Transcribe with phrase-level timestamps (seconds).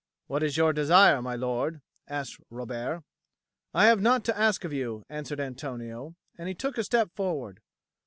[0.25, 3.03] "What is your desire, my lord?" asked Robert.
[3.71, 7.59] "I have naught to ask of you," answered Antonio, and he took a step forward.